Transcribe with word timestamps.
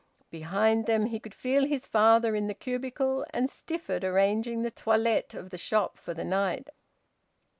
Behind 0.31 0.87
them 0.87 1.05
he 1.05 1.19
could 1.19 1.35
feel 1.35 1.63
his 1.63 1.85
father 1.85 2.35
in 2.35 2.47
the 2.47 2.55
cubicle, 2.55 3.23
and 3.29 3.47
Stifford 3.51 4.03
arranging 4.03 4.63
the 4.63 4.71
toilette 4.71 5.35
of 5.35 5.51
the 5.51 5.59
shop 5.59 5.99
for 5.99 6.15
the 6.15 6.25
night. 6.25 6.69